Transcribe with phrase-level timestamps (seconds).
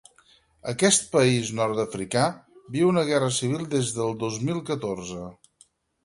[0.71, 2.23] Aquest país nord-africà
[2.77, 5.27] viu una guerra civil des del dos mil catorze.